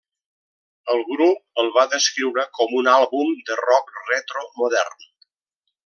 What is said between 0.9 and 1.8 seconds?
El grup el